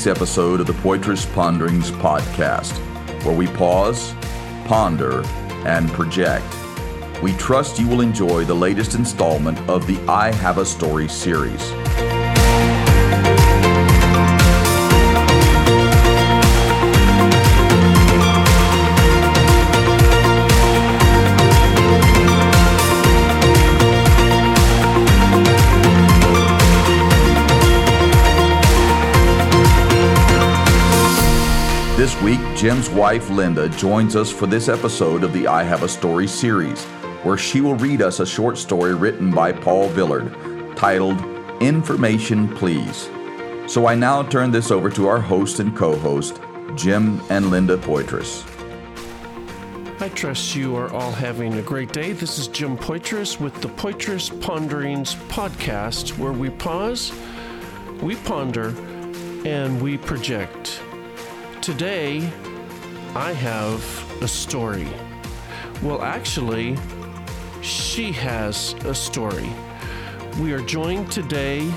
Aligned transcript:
week's 0.00 0.18
episode 0.18 0.60
of 0.60 0.66
the 0.66 0.72
Poitras 0.72 1.30
Ponderings 1.34 1.90
podcast, 1.90 2.72
where 3.22 3.36
we 3.36 3.46
pause, 3.48 4.14
ponder, 4.64 5.22
and 5.66 5.90
project. 5.90 6.46
We 7.22 7.34
trust 7.34 7.78
you 7.78 7.86
will 7.86 8.00
enjoy 8.00 8.46
the 8.46 8.54
latest 8.54 8.94
installment 8.94 9.58
of 9.68 9.86
the 9.86 9.98
I 10.08 10.32
Have 10.32 10.56
a 10.56 10.64
Story 10.64 11.06
series. 11.06 11.79
Jim's 32.60 32.90
wife 32.90 33.30
Linda 33.30 33.70
joins 33.70 34.14
us 34.14 34.30
for 34.30 34.46
this 34.46 34.68
episode 34.68 35.24
of 35.24 35.32
the 35.32 35.46
I 35.46 35.62
Have 35.62 35.82
a 35.82 35.88
Story 35.88 36.26
series, 36.26 36.84
where 37.22 37.38
she 37.38 37.62
will 37.62 37.76
read 37.76 38.02
us 38.02 38.20
a 38.20 38.26
short 38.26 38.58
story 38.58 38.94
written 38.94 39.30
by 39.30 39.50
Paul 39.50 39.88
Villiard 39.88 40.76
titled 40.76 41.18
Information 41.62 42.54
Please. 42.54 43.08
So 43.66 43.86
I 43.86 43.94
now 43.94 44.24
turn 44.24 44.50
this 44.50 44.70
over 44.70 44.90
to 44.90 45.08
our 45.08 45.22
host 45.22 45.58
and 45.60 45.74
co 45.74 45.96
host, 45.96 46.38
Jim 46.76 47.22
and 47.30 47.50
Linda 47.50 47.78
Poitras. 47.78 48.44
I 50.02 50.10
trust 50.10 50.54
you 50.54 50.76
are 50.76 50.92
all 50.92 51.12
having 51.12 51.54
a 51.54 51.62
great 51.62 51.94
day. 51.94 52.12
This 52.12 52.38
is 52.38 52.46
Jim 52.46 52.76
Poitras 52.76 53.40
with 53.40 53.58
the 53.62 53.68
Poitras 53.68 54.38
Ponderings 54.42 55.14
podcast, 55.30 56.18
where 56.18 56.32
we 56.32 56.50
pause, 56.50 57.10
we 58.02 58.16
ponder, 58.16 58.74
and 59.46 59.80
we 59.80 59.96
project. 59.96 60.82
Today, 61.62 62.30
I 63.16 63.32
have 63.32 64.22
a 64.22 64.28
story. 64.28 64.86
Well, 65.82 66.00
actually, 66.00 66.76
she 67.60 68.12
has 68.12 68.74
a 68.84 68.94
story. 68.94 69.50
We 70.40 70.52
are 70.52 70.60
joined 70.60 71.10
today 71.10 71.68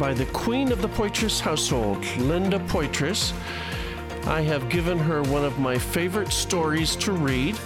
by 0.00 0.14
the 0.14 0.26
queen 0.26 0.72
of 0.72 0.82
the 0.82 0.88
Poitras 0.88 1.38
household, 1.38 2.04
Linda 2.16 2.58
Poitras. 2.58 3.32
I 4.26 4.40
have 4.40 4.68
given 4.68 4.98
her 4.98 5.22
one 5.22 5.44
of 5.44 5.60
my 5.60 5.78
favorite 5.78 6.32
stories 6.32 6.96
to 6.96 7.12
read. 7.12 7.56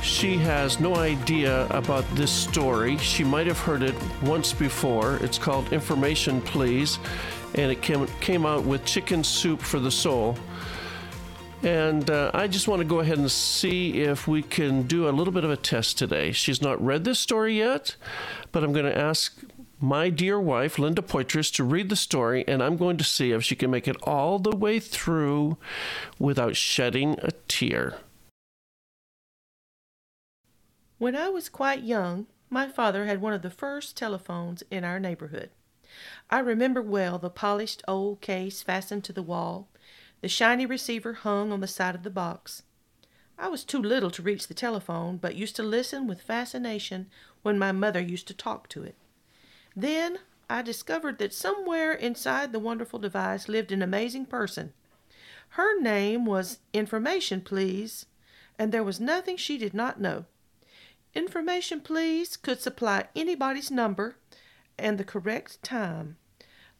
She 0.00 0.36
has 0.36 0.78
no 0.78 0.94
idea 0.94 1.66
about 1.70 2.08
this 2.14 2.30
story. 2.30 2.96
She 2.98 3.24
might 3.24 3.48
have 3.48 3.58
heard 3.58 3.82
it 3.82 3.96
once 4.22 4.52
before. 4.52 5.16
It's 5.16 5.38
called 5.38 5.72
Information 5.72 6.40
Please, 6.40 7.00
and 7.56 7.72
it 7.72 7.82
came, 7.82 8.06
came 8.20 8.46
out 8.46 8.62
with 8.62 8.84
Chicken 8.84 9.24
Soup 9.24 9.60
for 9.60 9.80
the 9.80 9.90
Soul. 9.90 10.38
And 11.64 12.10
uh, 12.10 12.30
I 12.34 12.46
just 12.46 12.68
want 12.68 12.80
to 12.80 12.84
go 12.84 13.00
ahead 13.00 13.16
and 13.16 13.30
see 13.30 14.02
if 14.02 14.28
we 14.28 14.42
can 14.42 14.82
do 14.82 15.08
a 15.08 15.10
little 15.10 15.32
bit 15.32 15.44
of 15.44 15.50
a 15.50 15.56
test 15.56 15.96
today. 15.96 16.30
She's 16.30 16.60
not 16.60 16.84
read 16.84 17.04
this 17.04 17.18
story 17.18 17.56
yet, 17.56 17.96
but 18.52 18.62
I'm 18.62 18.74
going 18.74 18.84
to 18.84 18.96
ask 18.96 19.42
my 19.80 20.10
dear 20.10 20.38
wife, 20.38 20.78
Linda 20.78 21.00
Poitras, 21.00 21.50
to 21.54 21.64
read 21.64 21.88
the 21.88 21.96
story, 21.96 22.44
and 22.46 22.62
I'm 22.62 22.76
going 22.76 22.98
to 22.98 23.04
see 23.04 23.32
if 23.32 23.42
she 23.42 23.56
can 23.56 23.70
make 23.70 23.88
it 23.88 23.96
all 24.02 24.38
the 24.38 24.54
way 24.54 24.78
through 24.78 25.56
without 26.18 26.54
shedding 26.54 27.18
a 27.22 27.30
tear. 27.48 27.96
When 30.98 31.16
I 31.16 31.30
was 31.30 31.48
quite 31.48 31.82
young, 31.82 32.26
my 32.50 32.68
father 32.68 33.06
had 33.06 33.22
one 33.22 33.32
of 33.32 33.40
the 33.40 33.48
first 33.48 33.96
telephones 33.96 34.62
in 34.70 34.84
our 34.84 35.00
neighborhood. 35.00 35.48
I 36.28 36.40
remember 36.40 36.82
well 36.82 37.18
the 37.18 37.30
polished 37.30 37.82
old 37.88 38.20
case 38.20 38.62
fastened 38.62 39.04
to 39.04 39.14
the 39.14 39.22
wall, 39.22 39.68
the 40.24 40.28
shiny 40.30 40.64
receiver 40.64 41.12
hung 41.12 41.52
on 41.52 41.60
the 41.60 41.66
side 41.66 41.94
of 41.94 42.02
the 42.02 42.08
box. 42.08 42.62
I 43.38 43.48
was 43.48 43.62
too 43.62 43.78
little 43.78 44.10
to 44.12 44.22
reach 44.22 44.48
the 44.48 44.54
telephone, 44.54 45.18
but 45.18 45.34
used 45.34 45.54
to 45.56 45.62
listen 45.62 46.06
with 46.06 46.22
fascination 46.22 47.10
when 47.42 47.58
my 47.58 47.72
mother 47.72 48.00
used 48.00 48.26
to 48.28 48.34
talk 48.34 48.70
to 48.70 48.82
it. 48.82 48.94
Then 49.76 50.20
I 50.48 50.62
discovered 50.62 51.18
that 51.18 51.34
somewhere 51.34 51.92
inside 51.92 52.52
the 52.52 52.58
wonderful 52.58 52.98
device 52.98 53.50
lived 53.50 53.70
an 53.70 53.82
amazing 53.82 54.24
person. 54.24 54.72
Her 55.60 55.78
name 55.78 56.24
was 56.24 56.60
Information 56.72 57.42
Please, 57.42 58.06
and 58.58 58.72
there 58.72 58.82
was 58.82 58.98
nothing 58.98 59.36
she 59.36 59.58
did 59.58 59.74
not 59.74 60.00
know. 60.00 60.24
Information 61.14 61.82
Please 61.82 62.38
could 62.38 62.62
supply 62.62 63.08
anybody's 63.14 63.70
number 63.70 64.16
and 64.78 64.96
the 64.96 65.04
correct 65.04 65.62
time. 65.62 66.16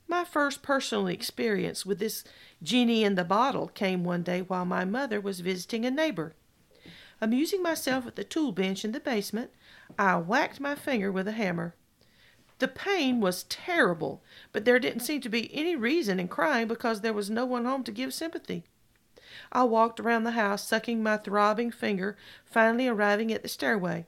My 0.07 0.25
first 0.25 0.63
personal 0.63 1.07
experience 1.07 1.85
with 1.85 1.99
this 1.99 2.25
genie 2.63 3.05
in 3.05 3.15
the 3.15 3.25
bottle 3.25 3.69
came 3.69 4.05
one 4.05 4.23
day 4.23 4.43
while 4.43 4.65
my 4.65 4.85
mother 4.85 5.21
was 5.21 5.41
visiting 5.41 5.85
a 5.85 5.91
neighbor. 5.91 6.35
Amusing 7.21 7.63
myself 7.63 8.07
at 8.07 8.17
the 8.17 8.25
tool 8.25 8.53
bench 8.53 8.85
in 8.85 8.93
the 8.93 9.01
basement, 9.01 9.51
I 9.99 10.17
whacked 10.17 10.61
my 10.61 10.75
finger 10.75 11.11
with 11.11 11.27
a 11.27 11.33
hammer. 11.33 11.75
The 12.59 12.69
pain 12.69 13.21
was 13.21 13.45
terrible, 13.45 14.23
but 14.53 14.65
there 14.65 14.79
didn't 14.79 15.01
seem 15.01 15.21
to 15.23 15.29
be 15.29 15.53
any 15.55 15.75
reason 15.75 16.21
in 16.21 16.29
crying 16.29 16.69
because 16.69 17.01
there 17.01 17.13
was 17.13 17.31
no 17.31 17.45
one 17.45 17.65
home 17.65 17.83
to 17.85 17.93
give 17.93 18.15
sympathy. 18.15 18.65
I 19.51 19.65
walked 19.65 19.99
around 19.99 20.25
the 20.25 20.33
house, 20.33 20.67
sucking 20.67 21.03
my 21.03 21.17
throbbing 21.17 21.71
finger, 21.71 22.17
finally 22.45 22.87
arriving 22.87 23.33
at 23.33 23.43
the 23.43 23.49
stairway. 23.49 24.07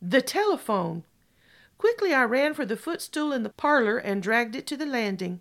The 0.00 0.22
telephone! 0.22 1.04
Quickly 1.78 2.14
I 2.14 2.24
ran 2.24 2.54
for 2.54 2.64
the 2.64 2.76
footstool 2.76 3.32
in 3.32 3.42
the 3.42 3.50
parlor 3.50 3.98
and 3.98 4.22
dragged 4.22 4.56
it 4.56 4.66
to 4.68 4.76
the 4.76 4.86
landing. 4.86 5.40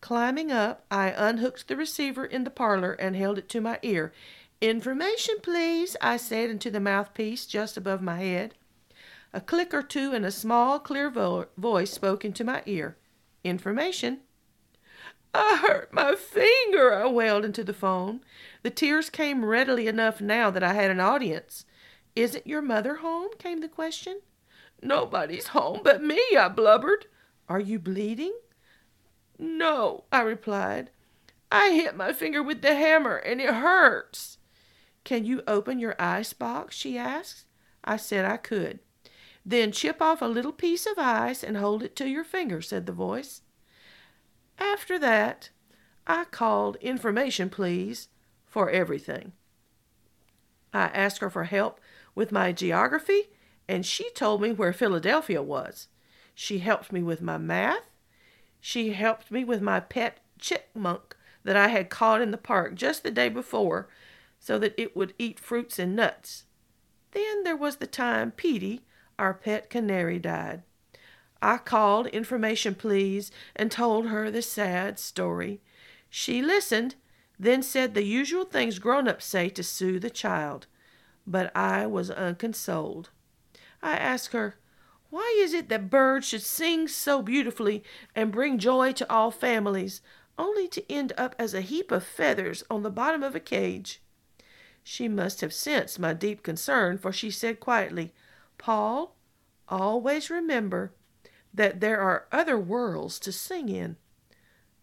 Climbing 0.00 0.52
up, 0.52 0.84
I 0.90 1.08
unhooked 1.16 1.66
the 1.66 1.76
receiver 1.76 2.24
in 2.24 2.44
the 2.44 2.50
parlor 2.50 2.92
and 2.92 3.16
held 3.16 3.38
it 3.38 3.48
to 3.50 3.60
my 3.60 3.78
ear. 3.82 4.12
Information, 4.60 5.36
please, 5.42 5.96
I 6.00 6.16
said 6.16 6.50
into 6.50 6.70
the 6.70 6.80
mouthpiece 6.80 7.46
just 7.46 7.76
above 7.76 8.00
my 8.00 8.20
head. 8.20 8.54
A 9.32 9.40
click 9.40 9.74
or 9.74 9.82
two 9.82 10.12
and 10.12 10.24
a 10.24 10.30
small, 10.30 10.78
clear 10.78 11.10
vo- 11.10 11.46
voice 11.56 11.90
spoke 11.90 12.24
into 12.24 12.44
my 12.44 12.62
ear. 12.66 12.96
Information. 13.44 14.20
I 15.34 15.58
hurt 15.60 15.92
my 15.92 16.14
finger, 16.14 16.94
I 16.94 17.06
wailed 17.08 17.44
into 17.44 17.62
the 17.62 17.74
phone. 17.74 18.20
The 18.62 18.70
tears 18.70 19.10
came 19.10 19.44
readily 19.44 19.86
enough 19.88 20.20
now 20.20 20.50
that 20.50 20.62
I 20.62 20.72
had 20.72 20.90
an 20.90 21.00
audience. 21.00 21.66
Isn't 22.14 22.46
your 22.46 22.62
mother 22.62 22.96
home? 22.96 23.30
came 23.38 23.60
the 23.60 23.68
question. 23.68 24.20
Nobody's 24.82 25.48
home 25.48 25.80
but 25.82 26.02
me, 26.02 26.20
I 26.38 26.48
blubbered. 26.48 27.06
Are 27.48 27.60
you 27.60 27.78
bleeding? 27.78 28.34
No, 29.38 30.04
I 30.10 30.22
replied. 30.22 30.90
I 31.50 31.70
hit 31.70 31.96
my 31.96 32.12
finger 32.12 32.42
with 32.42 32.62
the 32.62 32.74
hammer 32.74 33.16
and 33.16 33.40
it 33.40 33.54
hurts. 33.54 34.38
Can 35.04 35.24
you 35.24 35.42
open 35.46 35.78
your 35.78 35.94
ice 35.98 36.32
box? 36.32 36.74
she 36.74 36.98
asked. 36.98 37.44
I 37.84 37.96
said 37.96 38.24
I 38.24 38.36
could. 38.36 38.80
Then 39.44 39.70
chip 39.70 40.02
off 40.02 40.20
a 40.20 40.26
little 40.26 40.52
piece 40.52 40.86
of 40.86 40.98
ice 40.98 41.44
and 41.44 41.56
hold 41.56 41.84
it 41.84 41.94
to 41.96 42.08
your 42.08 42.24
finger, 42.24 42.60
said 42.60 42.86
the 42.86 42.92
voice. 42.92 43.42
After 44.58 44.98
that, 44.98 45.50
I 46.06 46.24
called 46.24 46.76
information, 46.80 47.48
please, 47.48 48.08
for 48.44 48.68
everything. 48.70 49.32
I 50.72 50.86
asked 50.86 51.20
her 51.20 51.30
for 51.30 51.44
help 51.44 51.80
with 52.14 52.32
my 52.32 52.50
geography, 52.50 53.30
and 53.68 53.84
she 53.84 54.10
told 54.10 54.40
me 54.40 54.52
where 54.52 54.72
Philadelphia 54.72 55.42
was. 55.42 55.88
She 56.34 56.58
helped 56.58 56.92
me 56.92 57.02
with 57.02 57.20
my 57.20 57.38
math. 57.38 57.90
She 58.60 58.92
helped 58.92 59.30
me 59.30 59.44
with 59.44 59.60
my 59.60 59.80
pet 59.80 60.18
chipmunk 60.38 61.16
that 61.44 61.56
I 61.56 61.68
had 61.68 61.90
caught 61.90 62.20
in 62.20 62.30
the 62.30 62.36
park 62.36 62.74
just 62.74 63.02
the 63.02 63.10
day 63.10 63.28
before 63.28 63.88
so 64.38 64.58
that 64.58 64.74
it 64.76 64.96
would 64.96 65.14
eat 65.18 65.40
fruits 65.40 65.78
and 65.78 65.96
nuts. 65.96 66.44
Then 67.12 67.44
there 67.44 67.56
was 67.56 67.76
the 67.76 67.86
time 67.86 68.30
Petey, 68.30 68.82
our 69.18 69.32
pet 69.32 69.70
canary, 69.70 70.18
died. 70.18 70.62
I 71.40 71.58
called 71.58 72.06
information, 72.08 72.74
please, 72.74 73.30
and 73.54 73.70
told 73.70 74.08
her 74.08 74.30
the 74.30 74.42
sad 74.42 74.98
story. 74.98 75.60
She 76.10 76.42
listened, 76.42 76.96
then 77.38 77.62
said 77.62 77.94
the 77.94 78.04
usual 78.04 78.44
things 78.44 78.78
grown 78.78 79.08
ups 79.08 79.24
say 79.24 79.48
to 79.50 79.62
soothe 79.62 80.04
a 80.04 80.10
child. 80.10 80.66
But 81.26 81.54
I 81.56 81.86
was 81.86 82.10
unconsoled. 82.10 83.10
I 83.82 83.96
asked 83.96 84.32
her, 84.32 84.56
Why 85.10 85.36
is 85.38 85.52
it 85.52 85.68
that 85.68 85.90
birds 85.90 86.26
should 86.28 86.42
sing 86.42 86.88
so 86.88 87.22
beautifully 87.22 87.84
and 88.14 88.32
bring 88.32 88.58
joy 88.58 88.92
to 88.92 89.10
all 89.10 89.30
families, 89.30 90.00
only 90.38 90.68
to 90.68 90.92
end 90.92 91.12
up 91.16 91.34
as 91.38 91.54
a 91.54 91.60
heap 91.60 91.90
of 91.90 92.04
feathers 92.04 92.64
on 92.70 92.82
the 92.82 92.90
bottom 92.90 93.22
of 93.22 93.34
a 93.34 93.40
cage? 93.40 94.00
She 94.82 95.08
must 95.08 95.40
have 95.40 95.52
sensed 95.52 95.98
my 95.98 96.12
deep 96.12 96.42
concern, 96.42 96.98
for 96.98 97.12
she 97.12 97.30
said 97.30 97.58
quietly, 97.58 98.14
Paul, 98.58 99.16
always 99.68 100.30
remember 100.30 100.92
that 101.52 101.80
there 101.80 102.00
are 102.00 102.26
other 102.30 102.58
worlds 102.58 103.18
to 103.20 103.32
sing 103.32 103.68
in. 103.68 103.96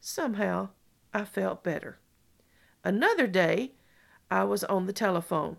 Somehow 0.01 0.69
I 1.13 1.24
felt 1.24 1.63
better. 1.63 2.00
Another 2.84 3.28
day 3.28 3.72
I 4.30 4.44
was 4.44 4.63
on 4.66 4.88
the 4.88 4.94
telephone. 4.94 5.57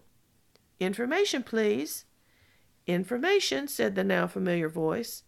Information, 0.79 1.43
please. 1.43 2.05
Information, 2.87 3.67
said 3.67 3.95
the 3.95 4.05
now 4.05 4.27
familiar 4.27 4.69
voice. 4.69 5.23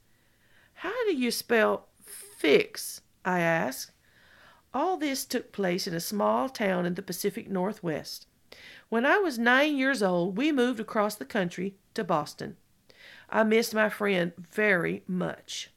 How 0.75 1.05
do 1.07 1.17
you 1.17 1.31
spell 1.31 1.89
fix? 2.05 3.01
I 3.25 3.41
asked. 3.41 3.93
All 4.75 4.99
this 4.99 5.25
took 5.25 5.53
place 5.53 5.87
in 5.87 5.95
a 5.95 6.01
small 6.01 6.51
town 6.51 6.85
in 6.85 6.95
the 6.95 7.03
Pacific 7.03 7.49
Northwest. 7.49 8.27
When 8.91 9.07
I 9.07 9.17
was 9.19 9.39
nine 9.39 9.77
years 9.77 10.03
old, 10.03 10.37
we 10.37 10.53
moved 10.53 10.81
across 10.81 11.15
the 11.15 11.25
country 11.25 11.77
to 11.95 12.05
Boston. 12.05 12.57
I 13.31 13.43
missed 13.43 13.75
my 13.75 13.89
friend 13.89 14.33
very 14.37 15.03
much. 15.07 15.71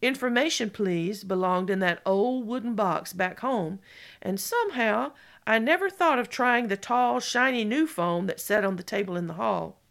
Information 0.00 0.70
Please 0.70 1.24
belonged 1.24 1.68
in 1.68 1.78
that 1.80 2.00
old 2.06 2.46
wooden 2.46 2.74
box 2.74 3.12
back 3.12 3.40
home, 3.40 3.80
and 4.22 4.40
somehow 4.40 5.12
I 5.46 5.58
never 5.58 5.90
thought 5.90 6.18
of 6.18 6.28
trying 6.30 6.68
the 6.68 6.76
tall, 6.76 7.20
shiny 7.20 7.64
new 7.64 7.86
phone 7.86 8.26
that 8.26 8.40
sat 8.40 8.64
on 8.64 8.76
the 8.76 8.82
table 8.82 9.14
in 9.14 9.26
the 9.26 9.34
hall. 9.34 9.81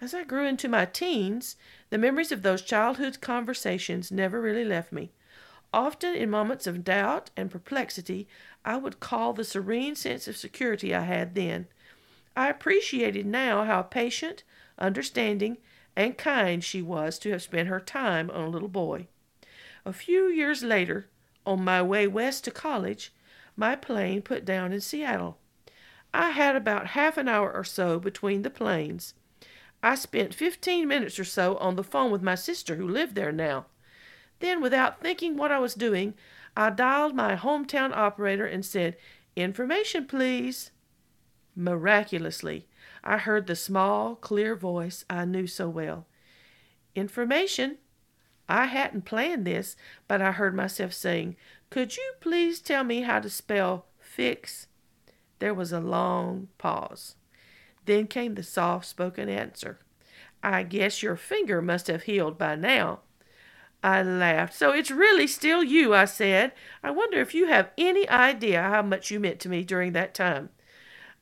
As 0.00 0.14
I 0.14 0.24
grew 0.24 0.46
into 0.46 0.66
my 0.66 0.86
teens, 0.86 1.56
the 1.90 1.98
memories 1.98 2.32
of 2.32 2.40
those 2.40 2.62
childhood 2.62 3.20
conversations 3.20 4.10
never 4.10 4.40
really 4.40 4.64
left 4.64 4.92
me. 4.92 5.12
Often, 5.74 6.14
in 6.14 6.30
moments 6.30 6.66
of 6.66 6.84
doubt 6.84 7.30
and 7.36 7.50
perplexity, 7.50 8.26
I 8.64 8.76
would 8.76 8.98
call 8.98 9.34
the 9.34 9.44
serene 9.44 9.94
sense 9.94 10.26
of 10.26 10.38
security 10.38 10.94
I 10.94 11.02
had 11.02 11.34
then. 11.34 11.66
I 12.34 12.48
appreciated 12.48 13.26
now 13.26 13.64
how 13.64 13.82
patient, 13.82 14.42
understanding, 14.78 15.58
and 15.94 16.16
kind 16.16 16.64
she 16.64 16.80
was 16.80 17.18
to 17.18 17.30
have 17.32 17.42
spent 17.42 17.68
her 17.68 17.80
time 17.80 18.30
on 18.30 18.44
a 18.44 18.48
little 18.48 18.68
boy. 18.68 19.06
A 19.84 19.92
few 19.92 20.28
years 20.28 20.62
later, 20.62 21.08
on 21.44 21.62
my 21.62 21.82
way 21.82 22.06
west 22.06 22.44
to 22.44 22.50
college, 22.50 23.12
my 23.54 23.76
plane 23.76 24.22
put 24.22 24.46
down 24.46 24.72
in 24.72 24.80
Seattle. 24.80 25.38
I 26.14 26.30
had 26.30 26.56
about 26.56 26.88
half 26.88 27.18
an 27.18 27.28
hour 27.28 27.52
or 27.52 27.64
so 27.64 27.98
between 27.98 28.42
the 28.42 28.50
planes. 28.50 29.14
I 29.82 29.94
spent 29.94 30.34
fifteen 30.34 30.88
minutes 30.88 31.18
or 31.18 31.24
so 31.24 31.56
on 31.56 31.76
the 31.76 31.84
phone 31.84 32.10
with 32.10 32.22
my 32.22 32.34
sister, 32.34 32.76
who 32.76 32.86
lived 32.86 33.14
there 33.14 33.32
now. 33.32 33.66
Then, 34.40 34.60
without 34.60 35.00
thinking 35.00 35.36
what 35.36 35.52
I 35.52 35.58
was 35.58 35.74
doing, 35.74 36.14
I 36.56 36.70
dialed 36.70 37.14
my 37.14 37.36
hometown 37.36 37.94
operator 37.96 38.46
and 38.46 38.64
said, 38.64 38.96
Information, 39.36 40.06
please. 40.06 40.70
Miraculously, 41.54 42.66
I 43.04 43.18
heard 43.18 43.46
the 43.46 43.56
small, 43.56 44.16
clear 44.16 44.54
voice 44.54 45.04
I 45.08 45.24
knew 45.24 45.46
so 45.46 45.68
well. 45.68 46.06
Information, 46.94 47.78
I 48.48 48.66
hadn't 48.66 49.04
planned 49.04 49.46
this, 49.46 49.76
but 50.08 50.20
I 50.20 50.32
heard 50.32 50.54
myself 50.54 50.92
saying, 50.92 51.36
Could 51.70 51.96
you 51.96 52.12
please 52.20 52.60
tell 52.60 52.84
me 52.84 53.02
how 53.02 53.20
to 53.20 53.30
spell 53.30 53.86
fix? 53.98 54.66
There 55.38 55.54
was 55.54 55.72
a 55.72 55.80
long 55.80 56.48
pause. 56.58 57.14
Then 57.84 58.06
came 58.06 58.34
the 58.34 58.42
soft 58.42 58.86
spoken 58.86 59.28
answer. 59.28 59.78
I 60.42 60.62
guess 60.62 61.02
your 61.02 61.16
finger 61.16 61.60
must 61.60 61.86
have 61.88 62.04
healed 62.04 62.38
by 62.38 62.56
now. 62.56 63.00
I 63.82 64.02
laughed. 64.02 64.54
So 64.54 64.72
it's 64.72 64.90
really 64.90 65.26
still 65.26 65.62
you, 65.62 65.94
I 65.94 66.04
said. 66.04 66.52
I 66.82 66.90
wonder 66.90 67.20
if 67.20 67.34
you 67.34 67.46
have 67.46 67.70
any 67.78 68.08
idea 68.08 68.62
how 68.62 68.82
much 68.82 69.10
you 69.10 69.18
meant 69.18 69.40
to 69.40 69.48
me 69.48 69.62
during 69.62 69.92
that 69.92 70.14
time. 70.14 70.50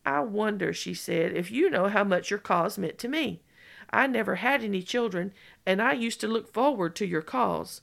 I 0.05 0.21
wonder, 0.21 0.73
she 0.73 0.95
said, 0.95 1.33
if 1.33 1.51
you 1.51 1.71
know 1.71 1.89
how 1.89 2.05
much 2.05 2.31
your 2.31 2.39
calls 2.39 2.79
meant 2.79 2.99
to 2.99 3.09
me. 3.09 3.43
I 3.91 4.07
never 4.07 4.37
had 4.37 4.63
any 4.63 4.83
children, 4.83 5.33
and 5.65 5.81
I 5.81 5.93
used 5.93 6.21
to 6.21 6.29
look 6.29 6.53
forward 6.53 6.95
to 6.97 7.07
your 7.07 7.23
calls. 7.23 7.83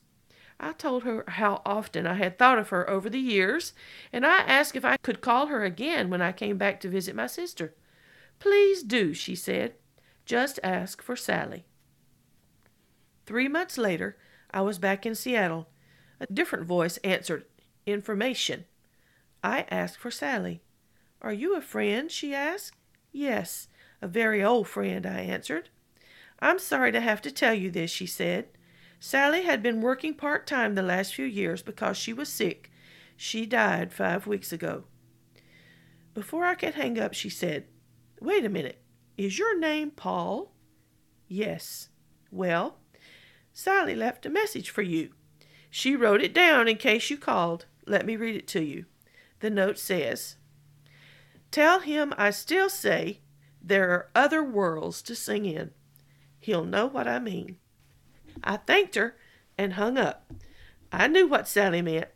I 0.59 0.71
told 0.71 1.03
her 1.03 1.23
how 1.27 1.61
often 1.65 2.07
I 2.07 2.13
had 2.15 2.37
thought 2.37 2.59
of 2.59 2.69
her 2.69 2.89
over 2.89 3.09
the 3.09 3.19
years, 3.19 3.73
and 4.13 4.25
I 4.25 4.39
asked 4.39 4.75
if 4.75 4.85
I 4.85 4.97
could 4.97 5.21
call 5.21 5.47
her 5.47 5.63
again 5.63 6.09
when 6.09 6.21
I 6.21 6.31
came 6.31 6.57
back 6.57 6.79
to 6.81 6.89
visit 6.89 7.15
my 7.15 7.27
sister. 7.27 7.73
Please 8.39 8.83
do, 8.83 9.13
she 9.13 9.35
said. 9.35 9.73
Just 10.25 10.59
ask 10.63 11.01
for 11.01 11.15
Sally. 11.15 11.65
Three 13.25 13.47
months 13.47 13.77
later, 13.77 14.17
I 14.51 14.61
was 14.61 14.79
back 14.79 15.05
in 15.05 15.15
Seattle. 15.15 15.67
A 16.19 16.27
different 16.27 16.65
voice 16.65 16.97
answered, 16.97 17.45
Information. 17.85 18.65
I 19.43 19.65
asked 19.69 19.97
for 19.97 20.11
Sally. 20.11 20.61
Are 21.21 21.33
you 21.33 21.55
a 21.55 21.61
friend? 21.61 22.11
she 22.11 22.33
asked. 22.33 22.75
Yes, 23.11 23.67
a 24.01 24.07
very 24.07 24.43
old 24.43 24.67
friend, 24.67 25.05
I 25.05 25.21
answered. 25.21 25.69
I'm 26.39 26.59
sorry 26.59 26.91
to 26.91 27.01
have 27.01 27.21
to 27.23 27.31
tell 27.31 27.53
you 27.53 27.71
this, 27.71 27.91
she 27.91 28.05
said. 28.05 28.47
Sally 28.99 29.43
had 29.43 29.61
been 29.61 29.81
working 29.81 30.13
part 30.13 30.47
time 30.47 30.75
the 30.75 30.81
last 30.81 31.13
few 31.13 31.25
years 31.25 31.61
because 31.61 31.97
she 31.97 32.13
was 32.13 32.29
sick. 32.29 32.71
She 33.15 33.45
died 33.45 33.93
five 33.93 34.27
weeks 34.27 34.51
ago. 34.51 34.83
Before 36.13 36.45
I 36.45 36.55
could 36.55 36.73
hang 36.73 36.99
up, 36.99 37.13
she 37.13 37.29
said, 37.29 37.65
Wait 38.25 38.43
a 38.43 38.49
minute. 38.49 38.81
Is 39.17 39.37
your 39.37 39.55
name 39.59 39.91
Paul? 39.91 40.51
Yes. 41.27 41.89
Well, 42.31 42.79
Sally 43.53 43.93
left 43.93 44.25
a 44.25 44.31
message 44.31 44.71
for 44.71 44.81
you. 44.81 45.11
She 45.69 45.95
wrote 45.95 46.23
it 46.23 46.33
down 46.33 46.67
in 46.67 46.77
case 46.77 47.11
you 47.11 47.17
called. 47.17 47.67
Let 47.85 48.03
me 48.03 48.15
read 48.15 48.35
it 48.35 48.47
to 48.47 48.63
you. 48.63 48.85
The 49.41 49.51
note 49.51 49.77
says, 49.77 50.37
Tell 51.51 51.81
him 51.81 52.15
I 52.17 52.31
still 52.31 52.67
say 52.67 53.19
there 53.61 53.91
are 53.91 54.09
other 54.15 54.43
worlds 54.43 55.03
to 55.03 55.15
sing 55.15 55.45
in. 55.45 55.69
He'll 56.39 56.65
know 56.65 56.87
what 56.87 57.07
I 57.07 57.19
mean. 57.19 57.57
I 58.43 58.57
thanked 58.57 58.95
her 58.95 59.15
and 59.55 59.73
hung 59.73 59.99
up. 59.99 60.33
I 60.91 61.07
knew 61.07 61.27
what 61.27 61.47
Sally 61.47 61.83
meant. 61.83 62.07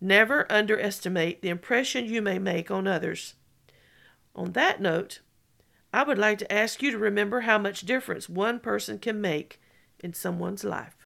Never 0.00 0.50
underestimate 0.50 1.42
the 1.42 1.48
impression 1.48 2.06
you 2.06 2.22
may 2.22 2.40
make 2.40 2.72
on 2.72 2.88
others. 2.88 3.34
On 4.34 4.50
that 4.52 4.80
note, 4.80 5.20
I 5.94 6.02
would 6.02 6.18
like 6.18 6.38
to 6.38 6.52
ask 6.52 6.82
you 6.82 6.90
to 6.90 6.98
remember 6.98 7.42
how 7.42 7.56
much 7.56 7.82
difference 7.82 8.28
one 8.28 8.58
person 8.58 8.98
can 8.98 9.20
make 9.20 9.60
in 10.00 10.12
someone's 10.12 10.64
life. 10.64 10.96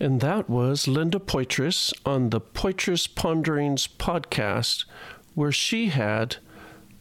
And 0.00 0.22
that 0.22 0.48
was 0.48 0.88
Linda 0.88 1.18
Poitras 1.18 1.92
on 2.06 2.30
the 2.30 2.40
Poitras 2.40 3.06
Ponderings 3.06 3.86
podcast, 3.86 4.86
where 5.34 5.52
she 5.52 5.88
had 5.88 6.36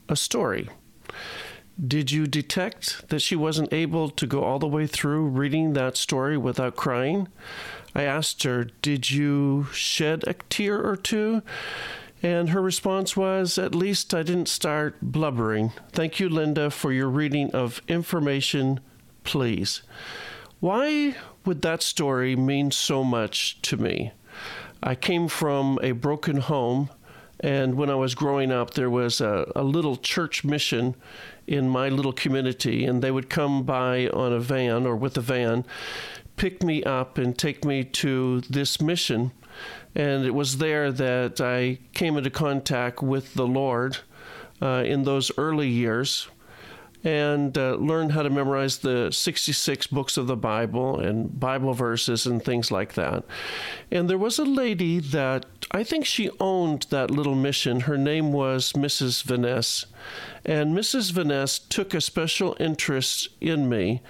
a 0.09 0.17
story. 0.17 0.67
Did 1.81 2.11
you 2.11 2.27
detect 2.27 3.07
that 3.07 3.21
she 3.21 3.37
wasn't 3.37 3.71
able 3.71 4.09
to 4.09 4.27
go 4.27 4.43
all 4.43 4.59
the 4.59 4.67
way 4.67 4.85
through 4.85 5.27
reading 5.27 5.71
that 5.73 5.95
story 5.95 6.37
without 6.37 6.75
crying? 6.75 7.29
I 7.95 8.03
asked 8.03 8.43
her, 8.43 8.65
Did 8.81 9.09
you 9.09 9.67
shed 9.71 10.25
a 10.27 10.33
tear 10.49 10.85
or 10.85 10.97
two? 10.97 11.41
And 12.23 12.51
her 12.51 12.61
response 12.61 13.17
was, 13.17 13.57
At 13.57 13.75
least 13.75 14.13
I 14.13 14.23
didn't 14.23 14.47
start 14.47 14.95
blubbering. 15.01 15.73
Thank 15.91 16.21
you, 16.21 16.29
Linda, 16.29 16.71
for 16.71 16.93
your 16.93 17.09
reading 17.09 17.51
of 17.51 17.81
Information, 17.89 18.79
Please. 19.25 19.83
Why 20.61 21.15
would 21.45 21.61
that 21.63 21.83
story 21.83 22.37
mean 22.37 22.71
so 22.71 23.03
much 23.03 23.61
to 23.63 23.75
me? 23.75 24.13
I 24.81 24.95
came 24.95 25.27
from 25.27 25.77
a 25.83 25.91
broken 25.91 26.37
home, 26.37 26.89
and 27.41 27.75
when 27.75 27.89
I 27.89 27.95
was 27.95 28.15
growing 28.15 28.53
up, 28.53 28.73
there 28.73 28.89
was 28.89 29.19
a, 29.19 29.51
a 29.53 29.63
little 29.63 29.97
church 29.97 30.45
mission 30.45 30.95
in 31.45 31.67
my 31.67 31.89
little 31.89 32.13
community, 32.13 32.85
and 32.85 33.01
they 33.01 33.11
would 33.11 33.29
come 33.29 33.63
by 33.63 34.07
on 34.07 34.31
a 34.31 34.39
van 34.39 34.85
or 34.85 34.95
with 34.95 35.17
a 35.17 35.21
van, 35.21 35.65
pick 36.37 36.63
me 36.63 36.83
up, 36.83 37.17
and 37.17 37.37
take 37.37 37.65
me 37.65 37.83
to 37.83 38.39
this 38.41 38.79
mission. 38.79 39.33
And 39.95 40.25
it 40.25 40.33
was 40.33 40.57
there 40.57 40.91
that 40.91 41.39
I 41.39 41.79
came 41.93 42.17
into 42.17 42.29
contact 42.29 43.01
with 43.01 43.33
the 43.35 43.47
Lord 43.47 43.97
uh, 44.61 44.83
in 44.85 45.03
those 45.03 45.31
early 45.37 45.69
years 45.69 46.27
and 47.03 47.57
uh, 47.57 47.75
learned 47.75 48.13
how 48.13 48.23
to 48.23 48.29
memorize 48.29 48.77
the 48.77 49.11
66 49.11 49.87
books 49.87 50.15
of 50.15 50.27
the 50.27 50.37
Bible 50.37 50.99
and 50.99 51.37
Bible 51.37 51.73
verses 51.73 52.25
and 52.25 52.43
things 52.43 52.71
like 52.71 52.93
that. 52.93 53.25
And 53.91 54.09
there 54.09 54.17
was 54.17 54.39
a 54.39 54.45
lady 54.45 54.99
that 54.99 55.45
I 55.71 55.83
think 55.83 56.05
she 56.05 56.29
owned 56.39 56.87
that 56.89 57.11
little 57.11 57.35
mission. 57.35 57.81
Her 57.81 57.97
name 57.97 58.31
was 58.31 58.71
Mrs. 58.73 59.23
Vaness. 59.23 59.85
And 60.45 60.75
Mrs. 60.75 61.11
Vaness 61.11 61.59
took 61.67 61.93
a 61.93 61.99
special 61.99 62.55
interest 62.59 63.27
in 63.41 63.67
me. 63.67 64.01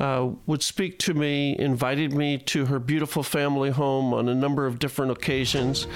Uh, 0.00 0.30
would 0.46 0.62
speak 0.62 0.98
to 0.98 1.12
me, 1.12 1.54
invited 1.58 2.14
me 2.14 2.38
to 2.38 2.64
her 2.64 2.78
beautiful 2.78 3.22
family 3.22 3.68
home 3.68 4.14
on 4.14 4.30
a 4.30 4.34
number 4.34 4.64
of 4.66 4.78
different 4.78 5.12
occasions. 5.12 5.86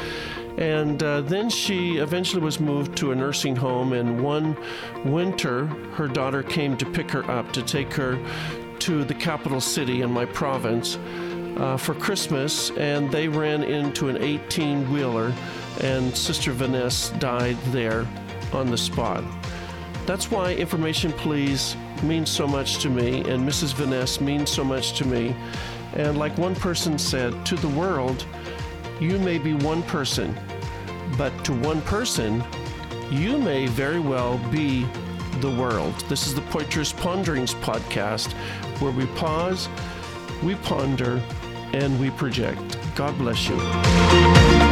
And 0.58 1.02
uh, 1.02 1.22
then 1.22 1.48
she 1.48 1.96
eventually 1.96 2.42
was 2.42 2.60
moved 2.60 2.96
to 2.98 3.12
a 3.12 3.14
nursing 3.14 3.56
home. 3.56 3.94
And 3.94 4.22
one 4.22 4.58
winter, 5.06 5.66
her 5.94 6.06
daughter 6.06 6.42
came 6.42 6.76
to 6.76 6.86
pick 6.86 7.10
her 7.12 7.28
up 7.30 7.50
to 7.54 7.62
take 7.62 7.94
her 7.94 8.18
to 8.80 9.04
the 9.04 9.14
capital 9.14 9.60
city 9.60 10.02
in 10.02 10.10
my 10.10 10.26
province 10.26 10.98
uh, 11.56 11.78
for 11.78 11.94
Christmas. 11.94 12.72
And 12.72 13.10
they 13.10 13.26
ran 13.26 13.64
into 13.64 14.08
an 14.08 14.18
18 14.22 14.92
wheeler, 14.92 15.32
and 15.80 16.14
Sister 16.14 16.52
Vanessa 16.52 17.16
died 17.16 17.56
there 17.68 18.06
on 18.52 18.70
the 18.70 18.78
spot. 18.78 19.24
That's 20.04 20.30
why 20.30 20.52
Information 20.54 21.10
Please 21.12 21.74
means 22.04 22.30
so 22.30 22.46
much 22.46 22.78
to 22.78 22.90
me, 22.90 23.20
and 23.28 23.48
Mrs. 23.48 23.74
Vaness 23.74 24.20
means 24.20 24.50
so 24.50 24.62
much 24.62 24.92
to 24.98 25.06
me. 25.06 25.34
And 25.94 26.18
like 26.18 26.36
one 26.38 26.54
person 26.54 26.98
said, 26.98 27.44
to 27.46 27.56
the 27.56 27.68
world, 27.68 28.26
you 29.00 29.18
may 29.18 29.38
be 29.38 29.54
one 29.54 29.82
person, 29.84 30.36
but 31.16 31.32
to 31.44 31.52
one 31.52 31.80
person, 31.82 32.44
you 33.10 33.38
may 33.38 33.66
very 33.66 34.00
well 34.00 34.38
be 34.50 34.86
the 35.40 35.50
world. 35.50 35.94
This 36.08 36.26
is 36.26 36.34
the 36.34 36.42
Poitras 36.42 36.96
Ponderings 36.96 37.54
podcast, 37.54 38.32
where 38.80 38.92
we 38.92 39.06
pause, 39.18 39.68
we 40.42 40.54
ponder, 40.56 41.22
and 41.72 41.98
we 42.00 42.10
project. 42.10 42.78
God 42.94 43.16
bless 43.18 43.48
you. 43.48 44.63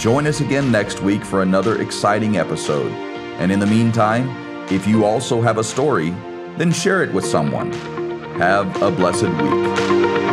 Join 0.00 0.26
us 0.26 0.40
again 0.40 0.72
next 0.72 1.02
week 1.02 1.22
for 1.22 1.42
another 1.42 1.82
exciting 1.82 2.38
episode. 2.38 2.90
And 3.38 3.52
in 3.52 3.60
the 3.60 3.66
meantime, 3.66 4.30
if 4.72 4.86
you 4.86 5.04
also 5.04 5.42
have 5.42 5.58
a 5.58 5.62
story, 5.62 6.08
then 6.56 6.72
share 6.72 7.02
it 7.02 7.12
with 7.12 7.26
someone. 7.26 7.70
Have 8.38 8.80
a 8.80 8.90
blessed 8.90 9.24
week. 9.24 10.29